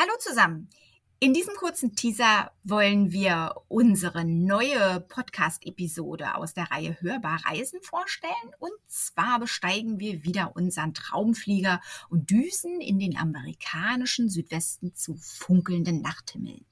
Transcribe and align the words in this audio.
Hallo 0.00 0.12
zusammen. 0.20 0.68
In 1.18 1.34
diesem 1.34 1.56
kurzen 1.56 1.96
Teaser 1.96 2.52
wollen 2.62 3.10
wir 3.10 3.56
unsere 3.66 4.24
neue 4.24 5.00
Podcast-Episode 5.00 6.36
aus 6.36 6.54
der 6.54 6.70
Reihe 6.70 6.96
Hörbar 7.00 7.40
Reisen 7.44 7.82
vorstellen. 7.82 8.32
Und 8.60 8.70
zwar 8.86 9.40
besteigen 9.40 9.98
wir 9.98 10.22
wieder 10.22 10.54
unseren 10.54 10.94
Traumflieger 10.94 11.80
und 12.10 12.30
düsen 12.30 12.80
in 12.80 13.00
den 13.00 13.16
amerikanischen 13.16 14.28
Südwesten 14.28 14.94
zu 14.94 15.16
funkelnden 15.16 16.00
Nachthimmeln. 16.00 16.64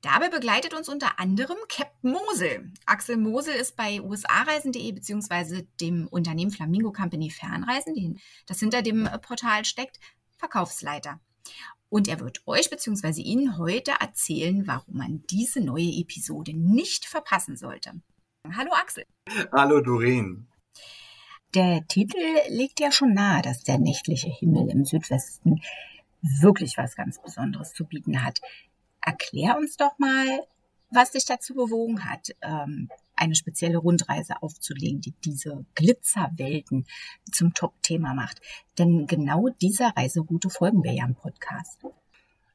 Dabei 0.00 0.28
begleitet 0.28 0.72
uns 0.72 0.88
unter 0.88 1.18
anderem 1.18 1.58
Captain 1.68 2.12
Mosel. 2.12 2.72
Axel 2.86 3.16
Mosel 3.16 3.56
ist 3.56 3.74
bei 3.74 4.00
usareisen.de 4.00 4.92
bzw. 4.92 5.66
dem 5.80 6.06
Unternehmen 6.06 6.52
Flamingo 6.52 6.92
Company 6.92 7.30
Fernreisen, 7.30 8.20
das 8.46 8.60
hinter 8.60 8.82
dem 8.82 9.08
Portal 9.22 9.64
steckt, 9.64 9.98
Verkaufsleiter. 10.36 11.18
Und 11.90 12.06
er 12.06 12.20
wird 12.20 12.46
euch 12.46 12.70
bzw. 12.70 13.20
Ihnen 13.20 13.58
heute 13.58 13.92
erzählen, 14.00 14.66
warum 14.66 14.96
man 14.96 15.24
diese 15.28 15.60
neue 15.60 15.90
Episode 15.90 16.52
nicht 16.54 17.04
verpassen 17.04 17.56
sollte. 17.56 18.00
Hallo 18.56 18.70
Axel. 18.72 19.04
Hallo 19.52 19.80
Doreen. 19.80 20.46
Der 21.52 21.84
Titel 21.88 22.16
legt 22.48 22.78
ja 22.78 22.92
schon 22.92 23.12
nahe, 23.12 23.42
dass 23.42 23.64
der 23.64 23.78
nächtliche 23.78 24.30
Himmel 24.30 24.70
im 24.70 24.84
Südwesten 24.84 25.60
wirklich 26.22 26.78
was 26.78 26.94
ganz 26.94 27.20
Besonderes 27.20 27.72
zu 27.72 27.84
bieten 27.84 28.22
hat. 28.22 28.40
Erklär 29.00 29.56
uns 29.58 29.76
doch 29.76 29.98
mal, 29.98 30.46
was 30.90 31.10
dich 31.10 31.24
dazu 31.24 31.54
bewogen 31.54 32.04
hat, 32.04 32.28
ähm, 32.40 32.88
eine 33.20 33.34
spezielle 33.34 33.78
Rundreise 33.78 34.42
aufzulegen, 34.42 35.00
die 35.00 35.14
diese 35.24 35.64
Glitzerwelten 35.74 36.86
zum 37.30 37.54
Top-Thema 37.54 38.14
macht. 38.14 38.40
Denn 38.78 39.06
genau 39.06 39.48
dieser 39.60 39.92
Reiseroute 39.96 40.50
folgen 40.50 40.82
wir 40.82 40.92
ja 40.92 41.04
im 41.04 41.14
Podcast. 41.14 41.80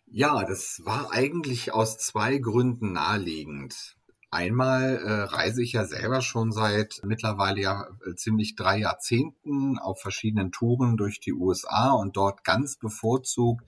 Ja, 0.08 0.44
das 0.44 0.82
war 0.86 1.12
eigentlich 1.12 1.74
aus 1.74 1.98
zwei 1.98 2.38
Gründen 2.38 2.94
naheliegend. 2.94 3.96
Einmal 4.32 4.98
äh, 4.98 5.12
reise 5.34 5.64
ich 5.64 5.74
ja 5.74 5.86
selber 5.86 6.22
schon 6.22 6.52
seit 6.52 7.00
mittlerweile 7.04 7.62
ja 7.62 7.88
äh, 8.06 8.16
ziemlich 8.16 8.56
drei 8.56 8.80
Jahrzehnten 8.80 9.78
auf 9.80 10.02
verschiedenen 10.02 10.52
Touren 10.52 10.98
durch 10.98 11.20
die 11.20 11.34
USA 11.34 11.92
und 11.92 12.18
dort 12.18 12.44
ganz 12.44 12.78
bevorzugt 12.78 13.66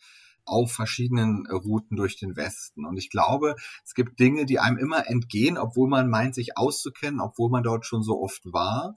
auf 0.48 0.72
verschiedenen 0.72 1.46
Routen 1.48 1.98
durch 1.98 2.18
den 2.18 2.36
Westen. 2.36 2.86
Und 2.86 2.98
ich 2.98 3.10
glaube, 3.10 3.56
es 3.86 3.94
gibt 3.94 4.20
Dinge, 4.20 4.46
die 4.46 4.60
einem 4.60 4.78
immer 4.78 5.08
entgehen, 5.08 5.58
obwohl 5.58 5.90
man 5.90 6.10
meint, 6.10 6.36
sich 6.36 6.58
auszukennen, 6.58 7.22
obwohl 7.22 7.50
man 7.50 7.64
dort 7.64 7.86
schon 7.86 8.04
so 8.04 8.22
oft 8.22 8.42
war. 8.46 8.96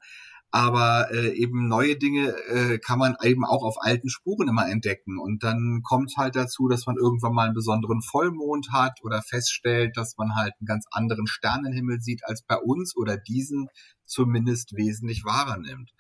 Aber 0.52 1.12
äh, 1.12 1.32
eben 1.36 1.68
neue 1.68 1.96
Dinge 1.96 2.34
äh, 2.48 2.78
kann 2.78 2.98
man 2.98 3.14
eben 3.22 3.44
auch 3.44 3.62
auf 3.62 3.76
alten 3.80 4.08
Spuren 4.08 4.48
immer 4.48 4.68
entdecken. 4.68 5.18
Und 5.18 5.44
dann 5.44 5.82
kommt 5.84 6.14
halt 6.16 6.34
dazu, 6.34 6.66
dass 6.66 6.86
man 6.86 6.96
irgendwann 6.96 7.34
mal 7.34 7.44
einen 7.44 7.54
besonderen 7.54 8.02
Vollmond 8.02 8.72
hat 8.72 8.98
oder 9.04 9.22
feststellt, 9.22 9.96
dass 9.96 10.16
man 10.16 10.34
halt 10.34 10.54
einen 10.58 10.66
ganz 10.66 10.86
anderen 10.90 11.28
Sternenhimmel 11.28 12.00
sieht 12.00 12.22
als 12.24 12.42
bei 12.42 12.56
uns 12.56 12.96
oder 12.96 13.16
diesen 13.16 13.68
zumindest 14.06 14.76
wesentlich 14.76 15.24
wahrer 15.24 15.56
nimmt 15.56 15.92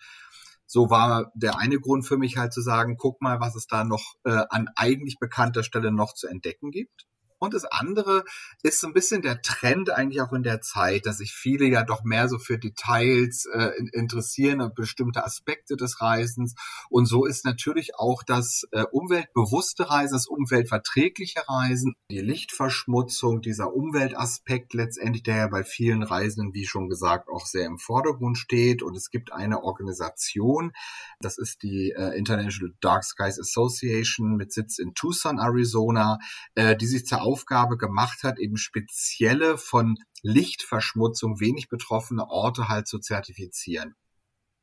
so 0.70 0.88
war 0.88 1.32
der 1.34 1.58
eine 1.58 1.80
Grund 1.80 2.06
für 2.06 2.16
mich 2.16 2.36
halt 2.36 2.52
zu 2.52 2.60
sagen, 2.60 2.96
guck 2.96 3.20
mal, 3.20 3.40
was 3.40 3.56
es 3.56 3.66
da 3.66 3.82
noch 3.82 4.14
äh, 4.22 4.44
an 4.50 4.68
eigentlich 4.76 5.18
bekannter 5.18 5.64
Stelle 5.64 5.90
noch 5.90 6.14
zu 6.14 6.28
entdecken 6.28 6.70
gibt. 6.70 7.08
Und 7.40 7.54
das 7.54 7.64
andere 7.64 8.24
ist 8.62 8.80
so 8.80 8.86
ein 8.86 8.92
bisschen 8.92 9.22
der 9.22 9.40
Trend 9.40 9.90
eigentlich 9.90 10.20
auch 10.20 10.32
in 10.32 10.42
der 10.42 10.60
Zeit, 10.60 11.06
dass 11.06 11.18
sich 11.18 11.32
viele 11.32 11.64
ja 11.66 11.84
doch 11.84 12.04
mehr 12.04 12.28
so 12.28 12.38
für 12.38 12.58
Details 12.58 13.46
äh, 13.46 13.72
interessieren 13.92 14.60
und 14.60 14.74
bestimmte 14.74 15.24
Aspekte 15.24 15.76
des 15.76 16.02
Reisens. 16.02 16.54
Und 16.90 17.06
so 17.06 17.24
ist 17.24 17.46
natürlich 17.46 17.96
auch 17.96 18.22
das 18.22 18.64
äh, 18.72 18.84
umweltbewusste 18.92 19.88
Reisen, 19.88 20.12
das 20.12 20.26
umweltverträgliche 20.26 21.48
Reisen, 21.48 21.94
die 22.10 22.20
Lichtverschmutzung, 22.20 23.40
dieser 23.40 23.72
Umweltaspekt 23.72 24.74
letztendlich, 24.74 25.22
der 25.22 25.36
ja 25.36 25.48
bei 25.48 25.64
vielen 25.64 26.02
Reisenden, 26.02 26.52
wie 26.52 26.66
schon 26.66 26.90
gesagt, 26.90 27.30
auch 27.30 27.46
sehr 27.46 27.64
im 27.64 27.78
Vordergrund 27.78 28.36
steht. 28.36 28.82
Und 28.82 28.94
es 28.98 29.08
gibt 29.08 29.32
eine 29.32 29.62
Organisation, 29.62 30.72
das 31.20 31.38
ist 31.38 31.62
die 31.62 31.92
äh, 31.96 32.18
International 32.18 32.74
Dark 32.82 33.04
Skies 33.04 33.40
Association 33.40 34.36
mit 34.36 34.52
Sitz 34.52 34.78
in 34.78 34.92
Tucson, 34.94 35.38
Arizona, 35.38 36.18
äh, 36.54 36.76
die 36.76 36.86
sich 36.86 37.06
zur 37.06 37.29
Aufgabe 37.30 37.76
gemacht 37.76 38.24
hat, 38.24 38.38
eben 38.38 38.56
spezielle 38.56 39.56
von 39.56 39.96
Lichtverschmutzung 40.22 41.38
wenig 41.38 41.68
betroffene 41.68 42.26
Orte 42.26 42.68
halt 42.68 42.88
zu 42.88 42.98
zertifizieren. 42.98 43.94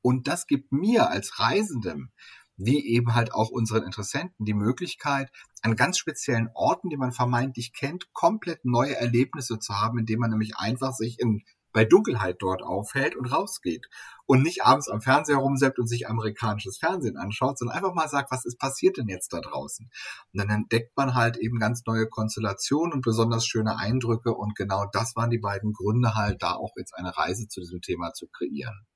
Und 0.01 0.27
das 0.27 0.47
gibt 0.47 0.71
mir 0.71 1.09
als 1.09 1.39
Reisendem, 1.39 2.11
wie 2.57 2.85
eben 2.85 3.15
halt 3.15 3.33
auch 3.33 3.49
unseren 3.49 3.83
Interessenten, 3.83 4.45
die 4.45 4.53
Möglichkeit, 4.53 5.31
an 5.61 5.75
ganz 5.75 5.97
speziellen 5.97 6.49
Orten, 6.53 6.89
die 6.89 6.97
man 6.97 7.11
vermeintlich 7.11 7.71
kennt, 7.73 8.11
komplett 8.13 8.65
neue 8.65 8.95
Erlebnisse 8.95 9.59
zu 9.59 9.79
haben, 9.79 9.99
indem 9.99 10.19
man 10.19 10.31
nämlich 10.31 10.57
einfach 10.57 10.93
sich 10.93 11.19
in 11.19 11.43
bei 11.77 11.85
Dunkelheit 11.85 12.37
dort 12.39 12.63
aufhält 12.63 13.15
und 13.15 13.27
rausgeht. 13.27 13.85
Und 14.25 14.41
nicht 14.41 14.63
abends 14.63 14.89
am 14.89 14.99
Fernseher 14.99 15.37
rumseppt 15.37 15.77
und 15.77 15.85
sich 15.85 16.09
amerikanisches 16.09 16.79
Fernsehen 16.79 17.17
anschaut, 17.17 17.59
sondern 17.59 17.77
einfach 17.77 17.93
mal 17.93 18.09
sagt, 18.09 18.31
was 18.31 18.45
ist 18.45 18.57
passiert 18.57 18.97
denn 18.97 19.07
jetzt 19.07 19.31
da 19.31 19.41
draußen? 19.41 19.87
Und 20.33 20.41
dann 20.41 20.49
entdeckt 20.49 20.97
man 20.97 21.13
halt 21.13 21.37
eben 21.37 21.59
ganz 21.59 21.83
neue 21.85 22.07
Konstellationen 22.07 22.93
und 22.93 23.01
besonders 23.01 23.45
schöne 23.45 23.77
Eindrücke. 23.77 24.33
Und 24.33 24.55
genau 24.55 24.87
das 24.91 25.15
waren 25.15 25.29
die 25.29 25.37
beiden 25.37 25.71
Gründe 25.71 26.15
halt, 26.15 26.41
da 26.41 26.53
auch 26.53 26.71
jetzt 26.77 26.95
eine 26.95 27.15
Reise 27.15 27.47
zu 27.47 27.59
diesem 27.61 27.81
Thema 27.81 28.11
zu 28.11 28.25
kreieren. 28.27 28.87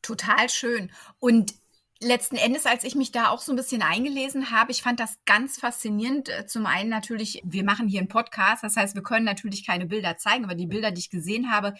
Total 0.00 0.48
schön. 0.48 0.92
Und 1.18 1.54
letzten 2.00 2.36
Endes, 2.36 2.66
als 2.66 2.84
ich 2.84 2.94
mich 2.94 3.12
da 3.12 3.28
auch 3.28 3.40
so 3.40 3.52
ein 3.52 3.56
bisschen 3.56 3.82
eingelesen 3.82 4.50
habe, 4.50 4.70
ich 4.70 4.82
fand 4.82 5.00
das 5.00 5.18
ganz 5.24 5.58
faszinierend. 5.58 6.28
Äh, 6.28 6.46
zum 6.46 6.66
einen 6.66 6.90
natürlich, 6.90 7.42
wir 7.44 7.64
machen 7.64 7.88
hier 7.88 8.00
einen 8.00 8.08
Podcast, 8.08 8.62
das 8.62 8.76
heißt, 8.76 8.94
wir 8.94 9.02
können 9.02 9.24
natürlich 9.24 9.66
keine 9.66 9.86
Bilder 9.86 10.16
zeigen, 10.16 10.44
aber 10.44 10.54
die 10.54 10.66
Bilder, 10.66 10.90
die 10.90 11.00
ich 11.00 11.10
gesehen 11.10 11.50
habe, 11.50 11.74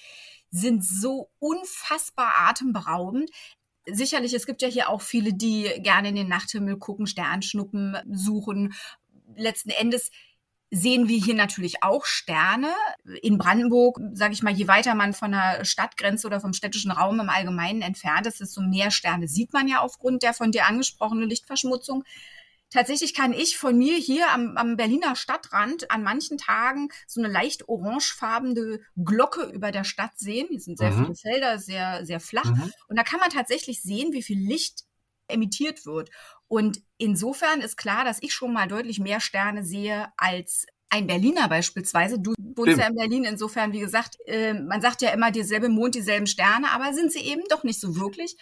sind 0.50 0.84
so 0.84 1.30
unfassbar 1.38 2.32
atemberaubend. 2.48 3.30
Sicherlich, 3.86 4.34
es 4.34 4.46
gibt 4.46 4.62
ja 4.62 4.68
hier 4.68 4.88
auch 4.88 5.02
viele, 5.02 5.32
die 5.32 5.70
gerne 5.78 6.08
in 6.08 6.16
den 6.16 6.28
Nachthimmel 6.28 6.78
gucken, 6.78 7.06
Sternschnuppen 7.06 7.96
suchen. 8.10 8.74
Letzten 9.36 9.70
Endes 9.70 10.10
sehen 10.70 11.08
wir 11.08 11.18
hier 11.18 11.34
natürlich 11.34 11.82
auch 11.82 12.04
Sterne. 12.04 12.72
In 13.22 13.38
Brandenburg, 13.38 14.00
sage 14.12 14.34
ich 14.34 14.42
mal, 14.42 14.52
je 14.52 14.68
weiter 14.68 14.94
man 14.94 15.14
von 15.14 15.32
der 15.32 15.64
Stadtgrenze 15.64 16.26
oder 16.26 16.40
vom 16.40 16.52
städtischen 16.52 16.90
Raum 16.90 17.20
im 17.20 17.30
Allgemeinen 17.30 17.82
entfernt 17.82 18.26
ist, 18.26 18.40
desto 18.40 18.60
mehr 18.60 18.90
Sterne 18.90 19.28
sieht 19.28 19.52
man 19.52 19.68
ja 19.68 19.80
aufgrund 19.80 20.22
der 20.22 20.34
von 20.34 20.52
dir 20.52 20.66
angesprochenen 20.66 21.28
Lichtverschmutzung. 21.28 22.04
Tatsächlich 22.70 23.14
kann 23.14 23.32
ich 23.32 23.56
von 23.56 23.78
mir 23.78 23.96
hier 23.96 24.30
am, 24.30 24.58
am 24.58 24.76
Berliner 24.76 25.16
Stadtrand 25.16 25.90
an 25.90 26.02
manchen 26.02 26.36
Tagen 26.36 26.90
so 27.06 27.20
eine 27.20 27.32
leicht 27.32 27.66
orangefarbene 27.68 28.80
Glocke 28.96 29.44
über 29.44 29.72
der 29.72 29.84
Stadt 29.84 30.18
sehen. 30.18 30.48
Hier 30.50 30.60
sind 30.60 30.78
sehr 30.78 30.90
mhm. 30.90 31.04
viele 31.04 31.14
Felder, 31.14 31.58
sehr, 31.58 32.04
sehr 32.04 32.20
flach. 32.20 32.44
Mhm. 32.44 32.70
Und 32.88 32.98
da 32.98 33.04
kann 33.04 33.20
man 33.20 33.30
tatsächlich 33.30 33.80
sehen, 33.80 34.12
wie 34.12 34.22
viel 34.22 34.38
Licht 34.38 34.84
emittiert 35.28 35.86
wird. 35.86 36.10
Und 36.48 36.80
insofern 36.96 37.60
ist 37.60 37.76
klar, 37.76 38.04
dass 38.04 38.22
ich 38.22 38.32
schon 38.32 38.52
mal 38.52 38.68
deutlich 38.68 38.98
mehr 38.98 39.20
Sterne 39.20 39.64
sehe 39.64 40.08
als 40.16 40.66
ein 40.90 41.06
Berliner 41.06 41.48
beispielsweise. 41.48 42.18
Du 42.18 42.32
wohnst 42.38 42.78
ja 42.78 42.86
in 42.86 42.94
Berlin, 42.94 43.24
insofern, 43.24 43.72
wie 43.72 43.80
gesagt, 43.80 44.16
äh, 44.26 44.54
man 44.54 44.80
sagt 44.80 45.02
ja 45.02 45.10
immer, 45.10 45.30
dieselbe 45.30 45.68
Mond, 45.68 45.94
dieselben 45.94 46.26
Sterne, 46.26 46.70
aber 46.70 46.94
sind 46.94 47.12
sie 47.12 47.20
eben 47.20 47.42
doch 47.50 47.62
nicht 47.62 47.80
so 47.80 47.96
wirklich. 47.96 48.36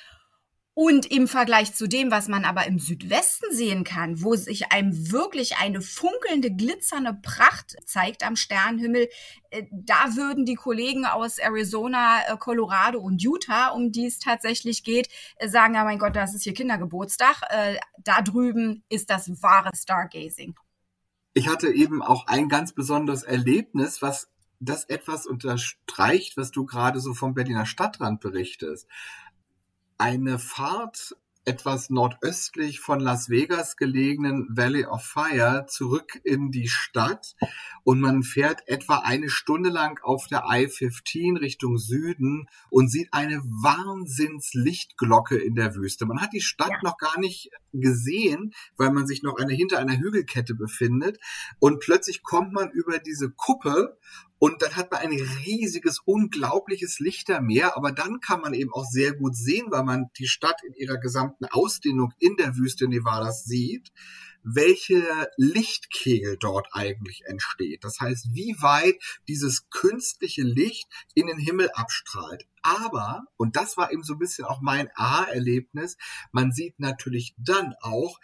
Und 0.78 1.06
im 1.06 1.26
Vergleich 1.26 1.74
zu 1.74 1.88
dem, 1.88 2.10
was 2.10 2.28
man 2.28 2.44
aber 2.44 2.66
im 2.66 2.78
Südwesten 2.78 3.46
sehen 3.50 3.82
kann, 3.82 4.22
wo 4.22 4.36
sich 4.36 4.72
einem 4.72 5.10
wirklich 5.10 5.56
eine 5.56 5.80
funkelnde, 5.80 6.54
glitzernde 6.54 7.14
Pracht 7.14 7.76
zeigt 7.86 8.22
am 8.22 8.36
Sternenhimmel, 8.36 9.08
äh, 9.48 9.62
da 9.72 10.16
würden 10.16 10.44
die 10.44 10.54
Kollegen 10.54 11.06
aus 11.06 11.38
Arizona, 11.38 12.18
äh, 12.28 12.36
Colorado 12.36 13.00
und 13.00 13.22
Utah, 13.22 13.68
um 13.68 13.90
die 13.90 14.04
es 14.04 14.18
tatsächlich 14.18 14.84
geht, 14.84 15.08
äh, 15.36 15.48
sagen, 15.48 15.76
ja 15.76 15.84
mein 15.84 15.98
Gott, 15.98 16.14
das 16.14 16.34
ist 16.34 16.42
hier 16.44 16.52
Kindergeburtstag. 16.52 17.40
Da 17.96 18.20
drüben 18.20 18.84
ist 18.90 19.08
das 19.08 19.30
wahre 19.42 19.70
Stargazing. 19.74 20.56
Ich 21.32 21.48
hatte 21.48 21.72
eben 21.72 22.02
auch 22.02 22.26
ein 22.26 22.50
ganz 22.50 22.74
besonderes 22.74 23.22
Erlebnis, 23.22 24.02
was 24.02 24.28
das 24.60 24.84
etwas 24.84 25.26
unterstreicht, 25.26 26.36
was 26.36 26.50
du 26.50 26.66
gerade 26.66 27.00
so 27.00 27.14
vom 27.14 27.32
Berliner 27.32 27.64
Stadtrand 27.64 28.20
berichtest 28.20 28.86
eine 29.98 30.38
Fahrt 30.38 31.16
etwas 31.46 31.90
nordöstlich 31.90 32.80
von 32.80 32.98
Las 32.98 33.30
Vegas 33.30 33.76
gelegenen 33.76 34.48
Valley 34.50 34.84
of 34.84 35.04
Fire 35.04 35.64
zurück 35.68 36.20
in 36.24 36.50
die 36.50 36.66
Stadt 36.66 37.36
und 37.84 38.00
man 38.00 38.24
fährt 38.24 38.66
etwa 38.66 38.98
eine 38.98 39.30
Stunde 39.30 39.70
lang 39.70 40.00
auf 40.02 40.26
der 40.26 40.42
I-15 40.50 41.40
Richtung 41.40 41.78
Süden 41.78 42.48
und 42.68 42.90
sieht 42.90 43.10
eine 43.12 43.40
Wahnsinnslichtglocke 43.44 45.36
in 45.36 45.54
der 45.54 45.76
Wüste. 45.76 46.04
Man 46.04 46.20
hat 46.20 46.32
die 46.32 46.40
Stadt 46.40 46.72
ja. 46.72 46.80
noch 46.82 46.98
gar 46.98 47.20
nicht 47.20 47.50
gesehen, 47.72 48.52
weil 48.76 48.90
man 48.90 49.06
sich 49.06 49.22
noch 49.22 49.36
eine, 49.36 49.54
hinter 49.54 49.78
einer 49.78 49.96
Hügelkette 49.96 50.56
befindet 50.56 51.20
und 51.60 51.78
plötzlich 51.78 52.24
kommt 52.24 52.52
man 52.52 52.72
über 52.72 52.98
diese 52.98 53.30
Kuppe 53.30 53.96
und 54.38 54.62
dann 54.62 54.76
hat 54.76 54.90
man 54.90 55.00
ein 55.00 55.10
riesiges, 55.44 56.00
unglaubliches 56.04 56.98
Lichtermeer, 56.98 57.76
aber 57.76 57.92
dann 57.92 58.20
kann 58.20 58.40
man 58.40 58.54
eben 58.54 58.72
auch 58.72 58.84
sehr 58.84 59.14
gut 59.14 59.34
sehen, 59.34 59.66
weil 59.70 59.84
man 59.84 60.10
die 60.18 60.28
Stadt 60.28 60.60
in 60.66 60.74
ihrer 60.74 60.98
gesamten 60.98 61.46
Ausdehnung 61.46 62.12
in 62.18 62.36
der 62.36 62.56
Wüste 62.56 62.88
Nevadas 62.88 63.44
sieht, 63.44 63.92
welche 64.42 65.02
Lichtkegel 65.36 66.36
dort 66.38 66.68
eigentlich 66.72 67.22
entsteht. 67.26 67.82
Das 67.82 67.98
heißt, 67.98 68.28
wie 68.32 68.54
weit 68.60 68.96
dieses 69.26 69.68
künstliche 69.70 70.42
Licht 70.42 70.86
in 71.14 71.26
den 71.26 71.38
Himmel 71.38 71.68
abstrahlt. 71.74 72.46
Aber, 72.62 73.24
und 73.36 73.56
das 73.56 73.76
war 73.76 73.92
eben 73.92 74.04
so 74.04 74.14
ein 74.14 74.18
bisschen 74.20 74.44
auch 74.44 74.60
mein 74.60 74.88
Aha-Erlebnis, 74.94 75.96
man 76.30 76.52
sieht 76.52 76.78
natürlich 76.78 77.34
dann 77.38 77.74
auch, 77.80 78.20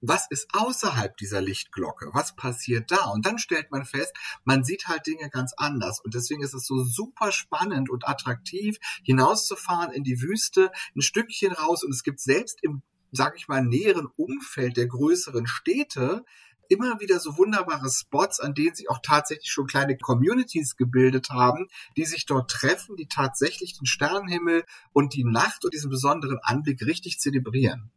was 0.00 0.26
ist 0.30 0.48
außerhalb 0.52 1.16
dieser 1.16 1.40
Lichtglocke? 1.40 2.10
Was 2.12 2.34
passiert 2.36 2.90
da? 2.90 3.06
Und 3.06 3.26
dann 3.26 3.38
stellt 3.38 3.70
man 3.70 3.84
fest, 3.84 4.14
man 4.44 4.64
sieht 4.64 4.86
halt 4.86 5.06
Dinge 5.06 5.28
ganz 5.30 5.52
anders. 5.56 6.00
Und 6.00 6.14
deswegen 6.14 6.42
ist 6.42 6.54
es 6.54 6.66
so 6.66 6.84
super 6.84 7.32
spannend 7.32 7.90
und 7.90 8.06
attraktiv, 8.08 8.78
hinauszufahren 9.02 9.92
in 9.92 10.04
die 10.04 10.20
Wüste, 10.22 10.70
ein 10.94 11.02
Stückchen 11.02 11.52
raus. 11.52 11.82
Und 11.82 11.92
es 11.92 12.02
gibt 12.02 12.20
selbst 12.20 12.58
im, 12.62 12.82
sag 13.12 13.36
ich 13.36 13.48
mal, 13.48 13.64
näheren 13.64 14.08
Umfeld 14.16 14.76
der 14.76 14.86
größeren 14.86 15.46
Städte 15.46 16.24
immer 16.68 17.00
wieder 17.00 17.18
so 17.18 17.38
wunderbare 17.38 17.90
Spots, 17.90 18.40
an 18.40 18.54
denen 18.54 18.74
sich 18.74 18.90
auch 18.90 19.00
tatsächlich 19.02 19.50
schon 19.50 19.66
kleine 19.66 19.96
Communities 19.96 20.76
gebildet 20.76 21.30
haben, 21.30 21.66
die 21.96 22.04
sich 22.04 22.26
dort 22.26 22.50
treffen, 22.50 22.96
die 22.96 23.08
tatsächlich 23.08 23.78
den 23.78 23.86
Sternenhimmel 23.86 24.64
und 24.92 25.14
die 25.14 25.24
Nacht 25.24 25.64
und 25.64 25.72
diesen 25.72 25.90
besonderen 25.90 26.38
Anblick 26.42 26.82
richtig 26.82 27.18
zelebrieren. 27.18 27.90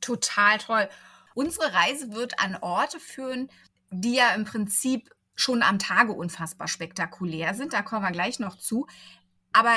Total 0.00 0.58
toll. 0.58 0.88
Unsere 1.34 1.72
Reise 1.72 2.12
wird 2.12 2.38
an 2.40 2.56
Orte 2.56 3.00
führen, 3.00 3.50
die 3.90 4.14
ja 4.14 4.34
im 4.34 4.44
Prinzip 4.44 5.10
schon 5.34 5.62
am 5.62 5.78
Tage 5.78 6.12
unfassbar 6.12 6.68
spektakulär 6.68 7.54
sind. 7.54 7.72
Da 7.72 7.82
kommen 7.82 8.02
wir 8.02 8.12
gleich 8.12 8.38
noch 8.38 8.56
zu. 8.56 8.86
Aber 9.52 9.74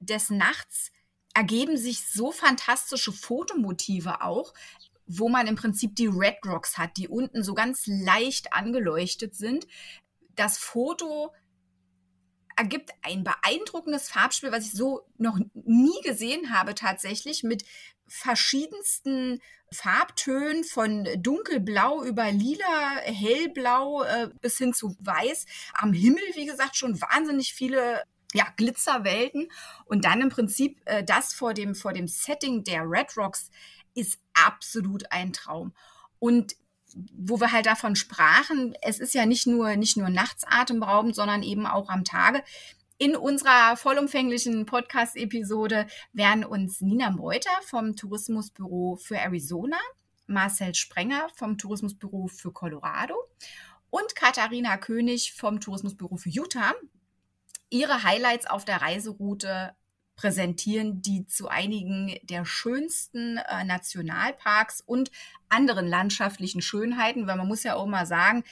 des 0.00 0.30
Nachts 0.30 0.90
ergeben 1.34 1.76
sich 1.76 2.06
so 2.08 2.32
fantastische 2.32 3.12
Fotomotive 3.12 4.22
auch, 4.22 4.54
wo 5.06 5.28
man 5.28 5.46
im 5.46 5.56
Prinzip 5.56 5.96
die 5.96 6.06
Red 6.06 6.38
Rocks 6.46 6.78
hat, 6.78 6.96
die 6.96 7.08
unten 7.08 7.42
so 7.42 7.54
ganz 7.54 7.86
leicht 7.86 8.52
angeleuchtet 8.52 9.34
sind. 9.34 9.66
Das 10.34 10.58
Foto 10.58 11.32
ergibt 12.56 12.90
ein 13.02 13.24
beeindruckendes 13.24 14.08
Farbspiel, 14.08 14.52
was 14.52 14.66
ich 14.66 14.72
so 14.72 15.06
noch 15.18 15.38
nie 15.54 16.00
gesehen 16.02 16.54
habe 16.54 16.74
tatsächlich, 16.74 17.42
mit 17.42 17.64
verschiedensten 18.06 19.40
Farbtönen 19.72 20.64
von 20.64 21.08
dunkelblau 21.18 22.04
über 22.04 22.30
lila, 22.30 22.96
hellblau 23.02 24.02
äh, 24.04 24.30
bis 24.40 24.58
hin 24.58 24.72
zu 24.72 24.96
weiß. 25.00 25.46
Am 25.74 25.92
Himmel, 25.92 26.22
wie 26.34 26.46
gesagt, 26.46 26.76
schon 26.76 27.00
wahnsinnig 27.00 27.54
viele 27.54 28.02
ja, 28.32 28.46
Glitzerwelten. 28.56 29.48
Und 29.86 30.04
dann 30.04 30.20
im 30.20 30.28
Prinzip 30.28 30.80
äh, 30.84 31.02
das 31.02 31.34
vor 31.34 31.54
dem, 31.54 31.74
vor 31.74 31.92
dem 31.92 32.08
Setting 32.08 32.64
der 32.64 32.82
Red 32.82 33.16
Rocks 33.16 33.50
ist 33.94 34.20
absolut 34.34 35.10
ein 35.10 35.32
Traum. 35.32 35.72
Und 36.18 36.56
wo 37.12 37.40
wir 37.40 37.52
halt 37.52 37.66
davon 37.66 37.96
sprachen, 37.96 38.74
es 38.82 39.00
ist 39.00 39.14
ja 39.14 39.26
nicht 39.26 39.46
nur, 39.46 39.76
nicht 39.76 39.96
nur 39.96 40.10
nachts 40.10 40.44
atemberaubend, 40.46 41.16
sondern 41.16 41.42
eben 41.42 41.66
auch 41.66 41.88
am 41.88 42.04
Tage. 42.04 42.42
In 42.96 43.16
unserer 43.16 43.76
vollumfänglichen 43.76 44.66
Podcast-Episode 44.66 45.86
werden 46.12 46.44
uns 46.44 46.80
Nina 46.80 47.10
Meuter 47.10 47.50
vom 47.62 47.96
Tourismusbüro 47.96 48.96
für 48.96 49.16
Arizona, 49.16 49.78
Marcel 50.26 50.74
Sprenger 50.74 51.28
vom 51.34 51.58
Tourismusbüro 51.58 52.28
für 52.28 52.52
Colorado 52.52 53.16
und 53.90 54.14
Katharina 54.14 54.76
König 54.76 55.32
vom 55.32 55.60
Tourismusbüro 55.60 56.16
für 56.16 56.30
Utah 56.30 56.72
ihre 57.68 58.04
Highlights 58.04 58.46
auf 58.46 58.64
der 58.64 58.80
Reiseroute 58.80 59.74
präsentieren, 60.14 61.02
die 61.02 61.26
zu 61.26 61.48
einigen 61.48 62.16
der 62.22 62.44
schönsten 62.44 63.38
äh, 63.38 63.64
Nationalparks 63.64 64.80
und 64.80 65.10
anderen 65.48 65.88
landschaftlichen 65.88 66.62
Schönheiten, 66.62 67.26
weil 67.26 67.36
man 67.36 67.48
muss 67.48 67.64
ja 67.64 67.74
auch 67.74 67.86
mal 67.86 68.06
sagen, 68.06 68.44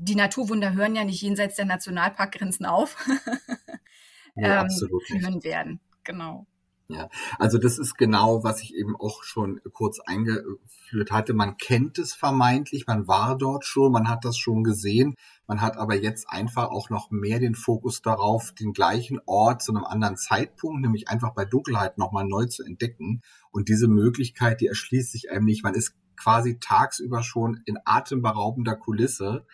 die 0.00 0.14
Naturwunder 0.14 0.72
hören 0.72 0.96
ja 0.96 1.04
nicht 1.04 1.20
jenseits 1.20 1.56
der 1.56 1.66
Nationalparkgrenzen 1.66 2.64
auf. 2.66 2.96
ja, 4.34 4.60
ähm, 4.60 4.66
absolut 4.66 5.02
führen 5.06 5.44
werden. 5.44 5.80
Genau. 6.04 6.46
Ja, 6.88 7.08
also 7.38 7.56
das 7.58 7.78
ist 7.78 7.96
genau, 7.96 8.42
was 8.42 8.62
ich 8.62 8.74
eben 8.74 8.96
auch 8.96 9.22
schon 9.22 9.60
kurz 9.72 10.00
eingeführt 10.00 11.12
hatte. 11.12 11.34
Man 11.34 11.56
kennt 11.56 11.98
es 11.98 12.14
vermeintlich, 12.14 12.88
man 12.88 13.06
war 13.06 13.38
dort 13.38 13.64
schon, 13.64 13.92
man 13.92 14.08
hat 14.08 14.24
das 14.24 14.36
schon 14.36 14.64
gesehen. 14.64 15.14
Man 15.46 15.60
hat 15.60 15.76
aber 15.76 15.94
jetzt 15.94 16.28
einfach 16.28 16.70
auch 16.70 16.90
noch 16.90 17.12
mehr 17.12 17.38
den 17.38 17.54
Fokus 17.54 18.02
darauf, 18.02 18.52
den 18.52 18.72
gleichen 18.72 19.20
Ort 19.26 19.62
zu 19.62 19.72
einem 19.72 19.84
anderen 19.84 20.16
Zeitpunkt, 20.16 20.80
nämlich 20.80 21.08
einfach 21.08 21.32
bei 21.32 21.44
Dunkelheit 21.44 21.96
nochmal 21.96 22.26
neu 22.26 22.46
zu 22.46 22.64
entdecken. 22.64 23.22
Und 23.52 23.68
diese 23.68 23.86
Möglichkeit, 23.86 24.60
die 24.60 24.66
erschließt 24.66 25.12
sich 25.12 25.30
einem 25.30 25.44
nicht. 25.44 25.62
Man 25.62 25.74
ist 25.74 25.94
quasi 26.16 26.58
tagsüber 26.58 27.22
schon 27.22 27.62
in 27.66 27.78
atemberaubender 27.84 28.74
Kulisse 28.74 29.46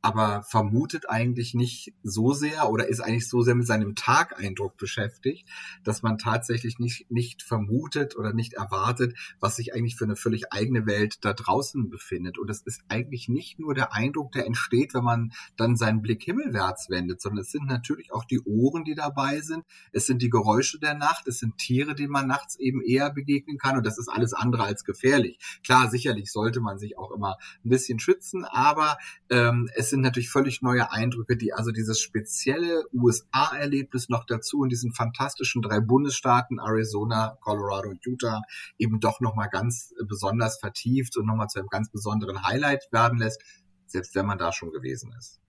aber 0.00 0.42
vermutet 0.42 1.08
eigentlich 1.10 1.54
nicht 1.54 1.92
so 2.02 2.32
sehr 2.32 2.70
oder 2.70 2.88
ist 2.88 3.00
eigentlich 3.00 3.28
so 3.28 3.42
sehr 3.42 3.54
mit 3.54 3.66
seinem 3.66 3.94
Tageindruck 3.94 4.76
beschäftigt, 4.76 5.48
dass 5.82 6.02
man 6.02 6.18
tatsächlich 6.18 6.78
nicht, 6.78 7.10
nicht 7.10 7.42
vermutet 7.42 8.16
oder 8.16 8.32
nicht 8.32 8.54
erwartet, 8.54 9.16
was 9.40 9.56
sich 9.56 9.74
eigentlich 9.74 9.96
für 9.96 10.04
eine 10.04 10.16
völlig 10.16 10.52
eigene 10.52 10.86
Welt 10.86 11.24
da 11.24 11.32
draußen 11.32 11.90
befindet. 11.90 12.38
Und 12.38 12.48
es 12.48 12.62
ist 12.62 12.82
eigentlich 12.88 13.28
nicht 13.28 13.58
nur 13.58 13.74
der 13.74 13.92
Eindruck, 13.92 14.32
der 14.32 14.46
entsteht, 14.46 14.94
wenn 14.94 15.04
man 15.04 15.32
dann 15.56 15.76
seinen 15.76 16.00
Blick 16.00 16.22
himmelwärts 16.22 16.90
wendet, 16.90 17.20
sondern 17.20 17.42
es 17.42 17.50
sind 17.50 17.66
natürlich 17.66 18.12
auch 18.12 18.24
die 18.24 18.40
Ohren, 18.40 18.84
die 18.84 18.94
dabei 18.94 19.40
sind. 19.40 19.64
Es 19.92 20.06
sind 20.06 20.22
die 20.22 20.30
Geräusche 20.30 20.78
der 20.78 20.94
Nacht. 20.94 21.26
Es 21.26 21.38
sind 21.38 21.58
Tiere, 21.58 21.94
denen 21.94 22.12
man 22.12 22.28
nachts 22.28 22.56
eben 22.56 22.82
eher 22.82 23.10
begegnen 23.10 23.58
kann. 23.58 23.76
Und 23.76 23.86
das 23.86 23.98
ist 23.98 24.08
alles 24.08 24.32
andere 24.32 24.62
als 24.62 24.84
gefährlich. 24.84 25.38
Klar, 25.64 25.90
sicherlich 25.90 26.30
sollte 26.30 26.60
man 26.60 26.78
sich 26.78 26.96
auch 26.96 27.10
immer 27.10 27.36
ein 27.64 27.68
bisschen 27.70 27.98
schützen, 27.98 28.44
aber 28.44 28.98
ähm, 29.30 29.68
sind 29.90 30.00
natürlich 30.00 30.30
völlig 30.30 30.62
neue 30.62 30.90
Eindrücke, 30.90 31.36
die 31.36 31.52
also 31.52 31.70
dieses 31.70 32.00
spezielle 32.00 32.84
USA-Erlebnis 32.92 34.08
noch 34.08 34.24
dazu 34.24 34.62
in 34.62 34.68
diesen 34.68 34.92
fantastischen 34.92 35.62
drei 35.62 35.80
Bundesstaaten 35.80 36.58
Arizona, 36.58 37.38
Colorado 37.40 37.88
und 37.90 38.04
Utah 38.04 38.42
eben 38.78 39.00
doch 39.00 39.20
nochmal 39.20 39.48
ganz 39.48 39.94
besonders 40.06 40.58
vertieft 40.58 41.16
und 41.16 41.26
nochmal 41.26 41.48
zu 41.48 41.58
einem 41.58 41.68
ganz 41.68 41.90
besonderen 41.90 42.46
Highlight 42.46 42.88
werden 42.92 43.18
lässt, 43.18 43.42
selbst 43.86 44.14
wenn 44.14 44.26
man 44.26 44.38
da 44.38 44.52
schon 44.52 44.70
gewesen 44.70 45.12
ist. 45.18 45.40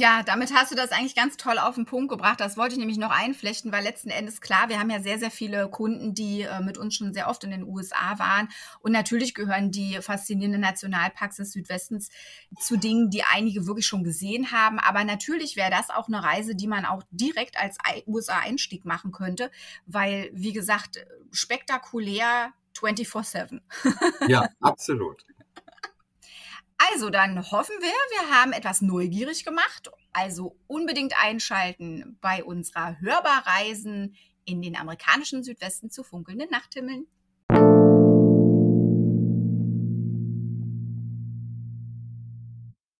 Ja, 0.00 0.22
damit 0.22 0.54
hast 0.54 0.72
du 0.72 0.76
das 0.76 0.92
eigentlich 0.92 1.14
ganz 1.14 1.36
toll 1.36 1.58
auf 1.58 1.74
den 1.74 1.84
Punkt 1.84 2.08
gebracht. 2.08 2.40
Das 2.40 2.56
wollte 2.56 2.72
ich 2.72 2.78
nämlich 2.78 2.96
noch 2.96 3.10
einflechten, 3.10 3.70
weil 3.70 3.84
letzten 3.84 4.08
Endes 4.08 4.40
klar, 4.40 4.70
wir 4.70 4.80
haben 4.80 4.88
ja 4.88 5.02
sehr, 5.02 5.18
sehr 5.18 5.30
viele 5.30 5.68
Kunden, 5.68 6.14
die 6.14 6.40
äh, 6.40 6.60
mit 6.60 6.78
uns 6.78 6.94
schon 6.94 7.12
sehr 7.12 7.28
oft 7.28 7.44
in 7.44 7.50
den 7.50 7.64
USA 7.64 8.18
waren. 8.18 8.48
Und 8.80 8.92
natürlich 8.92 9.34
gehören 9.34 9.70
die 9.70 9.98
faszinierenden 10.00 10.62
Nationalparks 10.62 11.36
des 11.36 11.52
Südwestens 11.52 12.08
zu 12.58 12.78
Dingen, 12.78 13.10
die 13.10 13.24
einige 13.24 13.66
wirklich 13.66 13.86
schon 13.86 14.02
gesehen 14.02 14.52
haben. 14.52 14.78
Aber 14.78 15.04
natürlich 15.04 15.56
wäre 15.56 15.70
das 15.70 15.90
auch 15.90 16.08
eine 16.08 16.24
Reise, 16.24 16.54
die 16.54 16.66
man 16.66 16.86
auch 16.86 17.02
direkt 17.10 17.58
als 17.58 17.76
USA-Einstieg 18.06 18.86
machen 18.86 19.12
könnte, 19.12 19.50
weil, 19.84 20.30
wie 20.32 20.54
gesagt, 20.54 21.04
spektakulär 21.30 22.54
24-7. 22.74 23.60
ja, 24.28 24.48
absolut. 24.62 25.26
Also, 26.92 27.10
dann 27.10 27.50
hoffen 27.50 27.74
wir, 27.80 27.88
wir 27.88 28.34
haben 28.34 28.52
etwas 28.52 28.80
neugierig 28.80 29.44
gemacht. 29.44 29.90
Also 30.12 30.56
unbedingt 30.66 31.14
einschalten 31.22 32.18
bei 32.20 32.42
unserer 32.42 33.00
Hörbarreisen 33.00 34.16
in 34.44 34.62
den 34.62 34.76
amerikanischen 34.76 35.44
Südwesten 35.44 35.90
zu 35.90 36.02
funkelnden 36.02 36.50
Nachthimmeln. 36.50 37.06